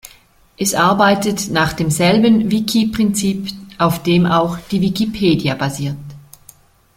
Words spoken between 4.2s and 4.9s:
auch die